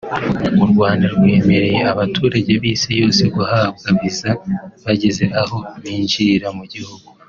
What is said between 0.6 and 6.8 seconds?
U Rwanda rwemereye abaturage b’isi yose guhabwa viza bageze aho binjirira mu